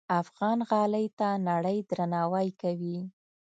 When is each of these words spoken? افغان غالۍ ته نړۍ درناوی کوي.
افغان 0.21 0.59
غالۍ 0.69 1.07
ته 1.19 1.27
نړۍ 1.49 1.77
درناوی 1.89 2.47
کوي. 2.61 2.97